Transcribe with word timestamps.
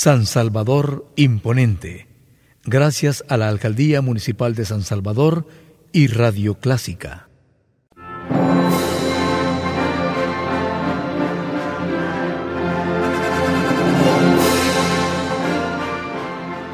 San 0.00 0.26
Salvador 0.26 1.10
Imponente, 1.16 2.06
gracias 2.62 3.24
a 3.28 3.36
la 3.36 3.48
Alcaldía 3.48 4.00
Municipal 4.00 4.54
de 4.54 4.64
San 4.64 4.82
Salvador 4.82 5.48
y 5.90 6.06
Radio 6.06 6.54
Clásica. 6.54 7.28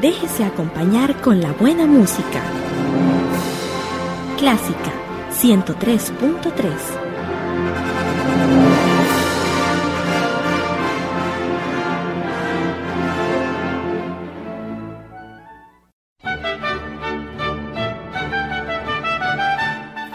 Déjese 0.00 0.44
acompañar 0.44 1.20
con 1.20 1.42
la 1.42 1.52
buena 1.52 1.84
música. 1.84 2.42
Clásica 4.38 4.92
103.3 5.30 7.09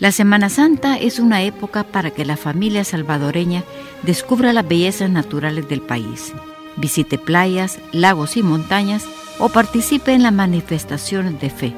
La 0.00 0.12
Semana 0.12 0.48
Santa 0.48 0.96
es 0.96 1.18
una 1.18 1.42
época 1.42 1.84
para 1.84 2.10
que 2.10 2.24
la 2.24 2.38
familia 2.38 2.84
salvadoreña 2.84 3.64
descubra 4.02 4.54
las 4.54 4.66
bellezas 4.66 5.10
naturales 5.10 5.68
del 5.68 5.82
país, 5.82 6.32
visite 6.76 7.18
playas, 7.18 7.78
lagos 7.92 8.38
y 8.38 8.42
montañas 8.42 9.04
o 9.38 9.50
participe 9.50 10.14
en 10.14 10.22
las 10.22 10.32
manifestaciones 10.32 11.38
de 11.38 11.50
fe, 11.50 11.74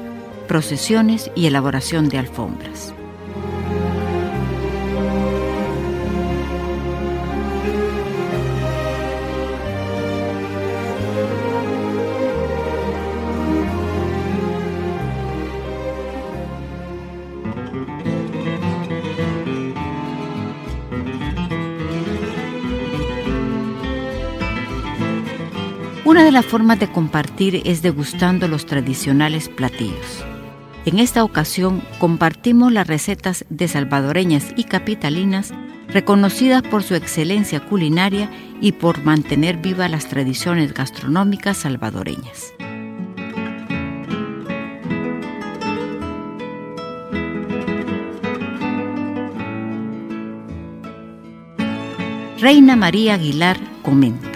procesiones 0.47 1.31
y 1.35 1.47
elaboración 1.47 2.07
de 2.07 2.19
alfombras. 2.19 2.93
Una 26.05 26.25
de 26.25 26.33
las 26.33 26.45
formas 26.45 26.81
de 26.81 26.91
compartir 26.91 27.61
es 27.63 27.81
degustando 27.81 28.49
los 28.49 28.65
tradicionales 28.65 29.47
platillos. 29.47 30.25
En 30.85 30.99
esta 30.99 31.23
ocasión 31.23 31.81
compartimos 31.97 32.73
las 32.73 32.87
recetas 32.87 33.45
de 33.49 33.69
salvadoreñas 33.69 34.53
y 34.57 34.65
capitalinas 34.65 35.53
reconocidas 35.87 36.61
por 36.61 36.83
su 36.83 36.95
excelencia 36.95 37.61
culinaria 37.61 38.29
y 38.59 38.73
por 38.73 39.01
mantener 39.05 39.57
vivas 39.57 39.89
las 39.89 40.09
tradiciones 40.09 40.73
gastronómicas 40.73 41.57
salvadoreñas. 41.57 42.53
Reina 52.41 52.75
María 52.75 53.13
Aguilar 53.13 53.57
comenta. 53.83 54.32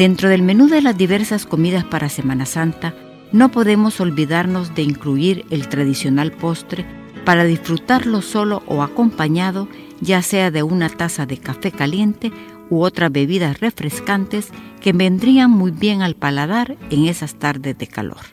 Dentro 0.00 0.30
del 0.30 0.40
menú 0.40 0.66
de 0.66 0.80
las 0.80 0.96
diversas 0.96 1.44
comidas 1.44 1.84
para 1.84 2.08
Semana 2.08 2.46
Santa, 2.46 2.94
no 3.32 3.50
podemos 3.50 4.00
olvidarnos 4.00 4.74
de 4.74 4.80
incluir 4.80 5.44
el 5.50 5.68
tradicional 5.68 6.32
postre 6.32 6.86
para 7.26 7.44
disfrutarlo 7.44 8.22
solo 8.22 8.62
o 8.66 8.82
acompañado, 8.82 9.68
ya 10.00 10.22
sea 10.22 10.50
de 10.50 10.62
una 10.62 10.88
taza 10.88 11.26
de 11.26 11.36
café 11.36 11.70
caliente 11.70 12.32
u 12.70 12.80
otras 12.80 13.12
bebidas 13.12 13.60
refrescantes 13.60 14.48
que 14.80 14.94
vendrían 14.94 15.50
muy 15.50 15.70
bien 15.70 16.00
al 16.00 16.14
paladar 16.14 16.78
en 16.88 17.04
esas 17.04 17.34
tardes 17.34 17.76
de 17.76 17.86
calor. 17.86 18.24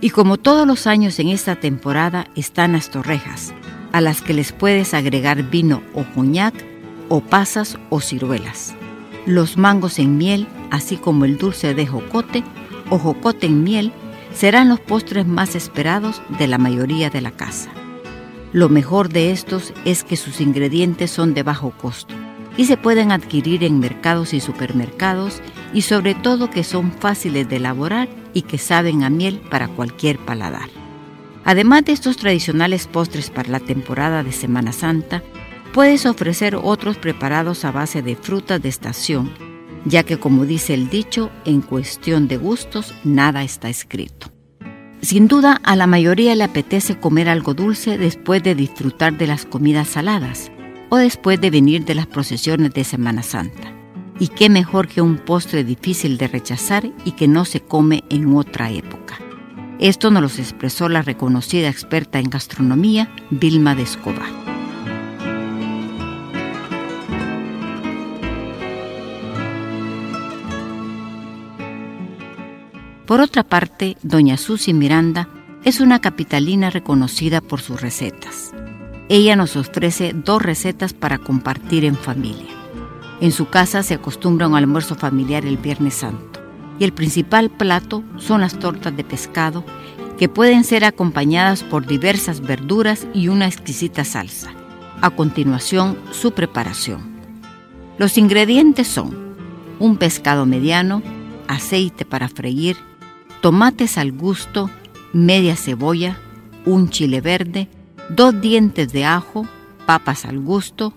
Y 0.00 0.08
como 0.08 0.38
todos 0.38 0.66
los 0.66 0.86
años 0.86 1.18
en 1.18 1.28
esta 1.28 1.56
temporada 1.56 2.28
están 2.34 2.72
las 2.72 2.90
torrejas, 2.90 3.52
a 3.92 4.00
las 4.00 4.22
que 4.22 4.32
les 4.32 4.52
puedes 4.52 4.94
agregar 4.94 5.50
vino 5.50 5.82
o 5.92 6.02
coñac, 6.14 6.54
o 7.10 7.20
pasas 7.20 7.76
o 7.90 8.00
ciruelas 8.00 8.74
los 9.26 9.56
mangos 9.56 9.98
en 9.98 10.18
miel, 10.18 10.46
así 10.74 10.96
como 10.96 11.24
el 11.24 11.38
dulce 11.38 11.74
de 11.74 11.86
jocote 11.86 12.44
o 12.90 12.98
jocote 12.98 13.46
en 13.46 13.64
miel, 13.64 13.92
serán 14.34 14.68
los 14.68 14.80
postres 14.80 15.26
más 15.26 15.54
esperados 15.54 16.22
de 16.38 16.48
la 16.48 16.58
mayoría 16.58 17.10
de 17.10 17.20
la 17.20 17.30
casa. 17.30 17.70
Lo 18.52 18.68
mejor 18.68 19.08
de 19.08 19.30
estos 19.30 19.72
es 19.84 20.04
que 20.04 20.16
sus 20.16 20.40
ingredientes 20.40 21.10
son 21.10 21.34
de 21.34 21.42
bajo 21.42 21.70
costo 21.70 22.14
y 22.56 22.66
se 22.66 22.76
pueden 22.76 23.10
adquirir 23.10 23.64
en 23.64 23.80
mercados 23.80 24.32
y 24.32 24.40
supermercados 24.40 25.40
y 25.72 25.82
sobre 25.82 26.14
todo 26.14 26.50
que 26.50 26.62
son 26.62 26.92
fáciles 26.92 27.48
de 27.48 27.56
elaborar 27.56 28.08
y 28.32 28.42
que 28.42 28.58
saben 28.58 29.02
a 29.02 29.10
miel 29.10 29.40
para 29.50 29.68
cualquier 29.68 30.18
paladar. 30.18 30.68
Además 31.44 31.84
de 31.84 31.92
estos 31.92 32.16
tradicionales 32.16 32.86
postres 32.86 33.30
para 33.30 33.50
la 33.50 33.60
temporada 33.60 34.22
de 34.22 34.32
Semana 34.32 34.72
Santa, 34.72 35.22
Puedes 35.74 36.06
ofrecer 36.06 36.54
otros 36.54 36.98
preparados 36.98 37.64
a 37.64 37.72
base 37.72 38.00
de 38.00 38.14
frutas 38.14 38.62
de 38.62 38.68
estación, 38.68 39.32
ya 39.84 40.02
que 40.02 40.18
como 40.18 40.44
dice 40.44 40.74
el 40.74 40.88
dicho, 40.88 41.30
en 41.44 41.60
cuestión 41.60 42.28
de 42.28 42.36
gustos 42.36 42.94
nada 43.04 43.42
está 43.42 43.68
escrito. 43.68 44.30
Sin 45.00 45.28
duda, 45.28 45.60
a 45.64 45.76
la 45.76 45.86
mayoría 45.86 46.34
le 46.34 46.44
apetece 46.44 46.98
comer 46.98 47.28
algo 47.28 47.52
dulce 47.52 47.98
después 47.98 48.42
de 48.42 48.54
disfrutar 48.54 49.18
de 49.18 49.26
las 49.26 49.44
comidas 49.44 49.88
saladas 49.88 50.50
o 50.88 50.96
después 50.96 51.40
de 51.40 51.50
venir 51.50 51.84
de 51.84 51.94
las 51.94 52.06
procesiones 52.06 52.72
de 52.72 52.84
Semana 52.84 53.22
Santa. 53.22 53.74
Y 54.18 54.28
qué 54.28 54.48
mejor 54.48 54.88
que 54.88 55.02
un 55.02 55.18
postre 55.18 55.64
difícil 55.64 56.16
de 56.16 56.28
rechazar 56.28 56.90
y 57.04 57.12
que 57.12 57.28
no 57.28 57.44
se 57.44 57.60
come 57.60 58.04
en 58.08 58.34
otra 58.34 58.70
época. 58.70 59.18
Esto 59.78 60.10
nos 60.10 60.22
lo 60.22 60.28
expresó 60.28 60.88
la 60.88 61.02
reconocida 61.02 61.68
experta 61.68 62.18
en 62.18 62.30
gastronomía, 62.30 63.14
Vilma 63.30 63.74
de 63.74 63.82
Escobar. 63.82 64.43
Por 73.06 73.20
otra 73.20 73.42
parte, 73.42 73.98
doña 74.02 74.38
Susi 74.38 74.72
Miranda 74.72 75.28
es 75.62 75.80
una 75.80 76.00
capitalina 76.00 76.70
reconocida 76.70 77.42
por 77.42 77.60
sus 77.60 77.82
recetas. 77.82 78.54
Ella 79.10 79.36
nos 79.36 79.56
ofrece 79.56 80.14
dos 80.14 80.40
recetas 80.40 80.94
para 80.94 81.18
compartir 81.18 81.84
en 81.84 81.96
familia. 81.96 82.48
En 83.20 83.30
su 83.30 83.48
casa 83.48 83.82
se 83.82 83.94
acostumbra 83.94 84.48
un 84.48 84.56
almuerzo 84.56 84.94
familiar 84.94 85.44
el 85.44 85.58
Viernes 85.58 85.94
Santo 85.94 86.40
y 86.78 86.84
el 86.84 86.94
principal 86.94 87.50
plato 87.50 88.02
son 88.16 88.40
las 88.40 88.58
tortas 88.58 88.96
de 88.96 89.04
pescado 89.04 89.64
que 90.18 90.30
pueden 90.30 90.64
ser 90.64 90.86
acompañadas 90.86 91.62
por 91.62 91.86
diversas 91.86 92.40
verduras 92.40 93.06
y 93.12 93.28
una 93.28 93.46
exquisita 93.46 94.04
salsa. 94.04 94.50
A 95.02 95.10
continuación, 95.10 95.98
su 96.10 96.32
preparación. 96.32 97.02
Los 97.98 98.16
ingredientes 98.16 98.88
son 98.88 99.36
un 99.78 99.98
pescado 99.98 100.46
mediano, 100.46 101.02
aceite 101.48 102.06
para 102.06 102.28
freír, 102.28 102.76
tomates 103.44 103.98
al 103.98 104.10
gusto, 104.10 104.70
media 105.12 105.54
cebolla, 105.54 106.16
un 106.64 106.88
chile 106.88 107.20
verde, 107.20 107.68
dos 108.08 108.40
dientes 108.40 108.90
de 108.90 109.04
ajo, 109.04 109.46
papas 109.84 110.24
al 110.24 110.40
gusto, 110.40 110.94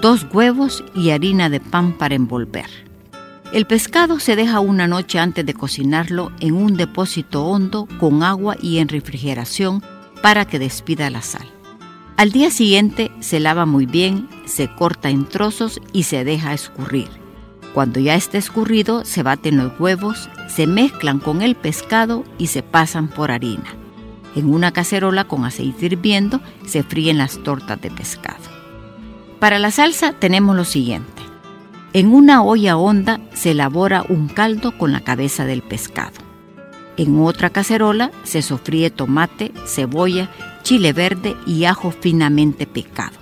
dos 0.00 0.26
huevos 0.32 0.82
y 0.94 1.10
harina 1.10 1.50
de 1.50 1.60
pan 1.60 1.92
para 1.92 2.14
envolver. 2.14 2.64
El 3.52 3.66
pescado 3.66 4.20
se 4.20 4.36
deja 4.36 4.60
una 4.60 4.88
noche 4.88 5.18
antes 5.18 5.44
de 5.44 5.52
cocinarlo 5.52 6.32
en 6.40 6.54
un 6.54 6.78
depósito 6.78 7.44
hondo 7.44 7.86
con 8.00 8.22
agua 8.22 8.56
y 8.58 8.78
en 8.78 8.88
refrigeración 8.88 9.82
para 10.22 10.46
que 10.46 10.58
despida 10.58 11.10
la 11.10 11.20
sal. 11.20 11.46
Al 12.16 12.32
día 12.32 12.50
siguiente 12.50 13.10
se 13.20 13.38
lava 13.38 13.66
muy 13.66 13.84
bien, 13.84 14.30
se 14.46 14.74
corta 14.74 15.10
en 15.10 15.26
trozos 15.26 15.78
y 15.92 16.04
se 16.04 16.24
deja 16.24 16.54
escurrir. 16.54 17.08
Cuando 17.74 18.00
ya 18.00 18.14
esté 18.14 18.38
escurrido, 18.38 19.04
se 19.04 19.22
baten 19.22 19.58
los 19.58 19.78
huevos, 19.78 20.30
se 20.54 20.66
mezclan 20.66 21.18
con 21.18 21.40
el 21.40 21.54
pescado 21.54 22.24
y 22.36 22.48
se 22.48 22.62
pasan 22.62 23.08
por 23.08 23.30
harina. 23.30 23.74
En 24.34 24.52
una 24.52 24.72
cacerola 24.72 25.24
con 25.24 25.44
aceite 25.44 25.86
hirviendo 25.86 26.40
se 26.66 26.82
fríen 26.82 27.18
las 27.18 27.42
tortas 27.42 27.80
de 27.80 27.90
pescado. 27.90 28.42
Para 29.40 29.58
la 29.58 29.70
salsa 29.70 30.12
tenemos 30.12 30.54
lo 30.54 30.64
siguiente. 30.64 31.22
En 31.94 32.12
una 32.12 32.42
olla 32.42 32.76
honda 32.76 33.20
se 33.34 33.52
elabora 33.52 34.04
un 34.08 34.28
caldo 34.28 34.76
con 34.76 34.92
la 34.92 35.00
cabeza 35.00 35.44
del 35.44 35.62
pescado. 35.62 36.20
En 36.96 37.18
otra 37.20 37.50
cacerola 37.50 38.10
se 38.22 38.42
sofríe 38.42 38.90
tomate, 38.90 39.52
cebolla, 39.66 40.30
chile 40.62 40.92
verde 40.92 41.34
y 41.46 41.64
ajo 41.64 41.90
finamente 41.90 42.66
picado. 42.66 43.16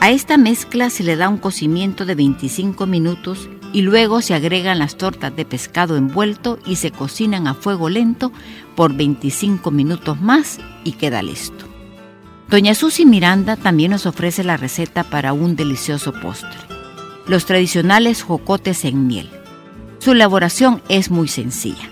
A 0.00 0.10
esta 0.10 0.36
mezcla 0.36 0.90
se 0.90 1.02
le 1.02 1.16
da 1.16 1.28
un 1.28 1.38
cocimiento 1.38 2.04
de 2.04 2.14
25 2.14 2.86
minutos 2.86 3.48
y 3.74 3.82
luego 3.82 4.22
se 4.22 4.34
agregan 4.34 4.78
las 4.78 4.96
tortas 4.96 5.34
de 5.34 5.44
pescado 5.44 5.96
envuelto 5.96 6.60
y 6.64 6.76
se 6.76 6.92
cocinan 6.92 7.48
a 7.48 7.54
fuego 7.54 7.88
lento 7.90 8.30
por 8.76 8.94
25 8.94 9.72
minutos 9.72 10.20
más 10.20 10.60
y 10.84 10.92
queda 10.92 11.22
listo. 11.22 11.66
Doña 12.48 12.76
Susi 12.76 13.04
Miranda 13.04 13.56
también 13.56 13.90
nos 13.90 14.06
ofrece 14.06 14.44
la 14.44 14.56
receta 14.56 15.02
para 15.02 15.32
un 15.32 15.56
delicioso 15.56 16.12
postre. 16.12 16.56
Los 17.26 17.46
tradicionales 17.46 18.22
jocotes 18.22 18.84
en 18.84 19.08
miel. 19.08 19.28
Su 19.98 20.12
elaboración 20.12 20.80
es 20.88 21.10
muy 21.10 21.26
sencilla. 21.26 21.90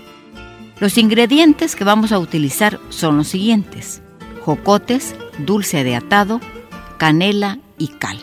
Los 0.79 0.97
ingredientes 0.97 1.75
que 1.75 1.83
vamos 1.83 2.13
a 2.13 2.19
utilizar 2.19 2.79
son 2.89 3.17
los 3.17 3.27
siguientes. 3.27 4.01
Jocotes, 4.45 5.15
dulce 5.39 5.83
de 5.83 5.97
atado, 5.97 6.39
canela 6.97 7.59
y 7.77 7.87
cal. 7.87 8.19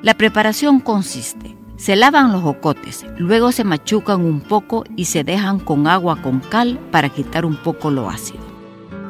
La 0.00 0.14
preparación 0.14 0.80
consiste 0.80 1.57
se 1.78 1.94
lavan 1.94 2.32
los 2.32 2.42
jocotes, 2.42 3.06
luego 3.18 3.52
se 3.52 3.62
machucan 3.62 4.24
un 4.24 4.40
poco 4.40 4.84
y 4.96 5.04
se 5.04 5.22
dejan 5.22 5.60
con 5.60 5.86
agua 5.86 6.20
con 6.20 6.40
cal 6.40 6.76
para 6.90 7.08
quitar 7.08 7.46
un 7.46 7.56
poco 7.56 7.92
lo 7.92 8.10
ácido. 8.10 8.40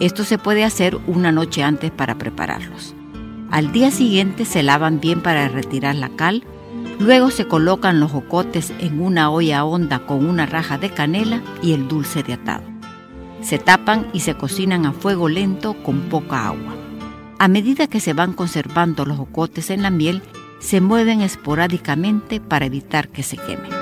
Esto 0.01 0.23
se 0.23 0.37
puede 0.37 0.65
hacer 0.65 0.99
una 1.07 1.33
noche 1.33 1.63
antes 1.63 1.91
para 1.91 2.19
prepararlos. 2.19 2.95
Al 3.51 3.73
día 3.73 3.91
siguiente 3.91 4.45
se 4.45 4.63
lavan 4.63 5.01
bien 5.01 5.23
para 5.23 5.49
retirar 5.49 5.95
la 5.95 6.11
cal, 6.11 6.45
luego 7.01 7.31
se 7.31 7.49
colocan 7.49 8.01
los 8.01 8.13
jocotes 8.13 8.75
en 8.81 9.01
una 9.01 9.31
olla 9.31 9.65
honda 9.65 10.01
con 10.01 10.29
una 10.29 10.45
raja 10.45 10.77
de 10.77 10.91
canela 10.91 11.41
y 11.63 11.73
el 11.73 11.89
dulce 11.89 12.23
de 12.23 12.35
atado. 12.35 12.65
Se 13.41 13.59
tapan 13.59 14.09
y 14.13 14.21
se 14.21 14.35
cocinan 14.35 14.85
a 14.85 14.93
fuego 14.93 15.31
lento 15.31 15.75
con 15.83 16.03
poca 16.03 16.47
agua. 16.49 16.77
A 17.39 17.49
medida 17.49 17.87
que 17.87 18.01
se 18.01 18.13
van 18.13 18.35
conservando 18.35 19.07
los 19.07 19.17
jocotes 19.17 19.71
en 19.71 19.83
la 19.83 19.91
miel, 19.91 20.23
se 20.59 20.81
mueven 20.81 21.21
esporádicamente 21.21 22.41
para 22.41 22.67
evitar 22.67 23.09
que 23.09 23.23
se 23.23 23.37
quemen. 23.37 23.79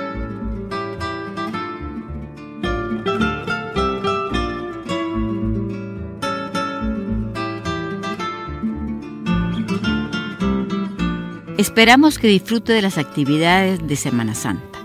Esperamos 11.59 12.19
que 12.19 12.29
disfrute 12.29 12.75
de 12.75 12.83
las 12.83 12.99
actividades 12.99 13.87
de 13.87 13.97
Semana 13.97 14.35
Santa. 14.35 14.79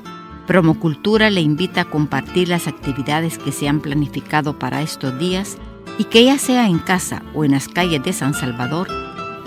Promocultura 0.48 1.30
le 1.30 1.42
invita 1.42 1.82
a 1.82 1.90
compartir 1.90 2.48
las 2.48 2.68
actividades 2.68 3.38
que 3.38 3.52
se 3.52 3.68
han 3.68 3.82
planificado 3.82 4.58
para 4.58 4.82
estos 4.82 5.18
días 5.20 5.58
y 5.98 6.06
que 6.06 6.24
ya 6.24 6.38
sea 6.38 6.68
en 6.68 6.80
casa 6.80 7.24
o 7.34 7.44
en 7.44 7.52
las 7.52 7.68
calles 7.68 8.04
de 8.04 8.14
San 8.14 8.34
Salvador, 8.34 8.88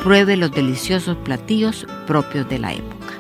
pruebe 0.04 0.36
los 0.36 0.52
deliciosos 0.52 1.16
platillos 1.24 1.86
propios 2.06 2.46
de 2.50 2.58
la 2.58 2.74
época. 2.74 3.14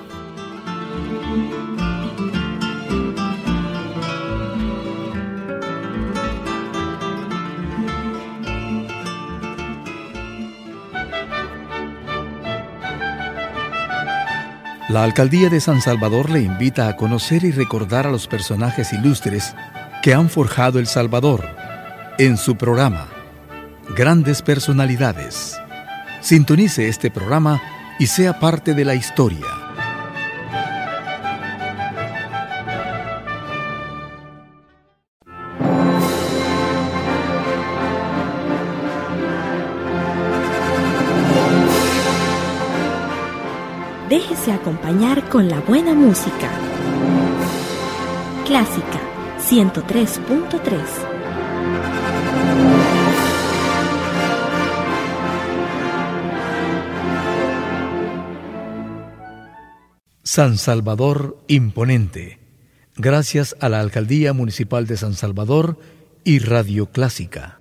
La 14.90 15.04
Alcaldía 15.04 15.48
de 15.48 15.60
San 15.60 15.80
Salvador 15.80 16.28
le 16.28 16.40
invita 16.42 16.88
a 16.88 16.96
conocer 16.96 17.44
y 17.44 17.50
recordar 17.50 18.06
a 18.06 18.10
los 18.10 18.26
personajes 18.26 18.92
ilustres 18.92 19.56
que 20.02 20.12
han 20.12 20.28
forjado 20.28 20.78
El 20.78 20.86
Salvador 20.86 21.48
en 22.18 22.36
su 22.36 22.56
programa 22.56 23.08
Grandes 23.96 24.42
Personalidades. 24.42 25.63
Sintonice 26.24 26.88
este 26.88 27.10
programa 27.10 27.60
y 27.98 28.06
sea 28.06 28.40
parte 28.40 28.72
de 28.72 28.86
la 28.86 28.94
historia. 28.94 29.44
Déjese 44.08 44.52
acompañar 44.52 45.28
con 45.28 45.50
la 45.50 45.60
buena 45.60 45.92
música. 45.92 46.48
Clásica 48.46 48.98
103.3 49.46 51.14
San 60.36 60.58
Salvador 60.58 61.38
Imponente. 61.46 62.40
Gracias 62.96 63.54
a 63.60 63.68
la 63.68 63.78
Alcaldía 63.78 64.32
Municipal 64.32 64.84
de 64.84 64.96
San 64.96 65.14
Salvador 65.14 65.78
y 66.24 66.40
Radio 66.40 66.86
Clásica. 66.86 67.60